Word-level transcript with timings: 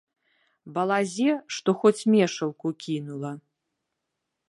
Балазе 0.77 1.29
што 1.57 1.69
хоць 1.83 2.01
мешалку 2.17 2.67
кінула. 2.87 3.31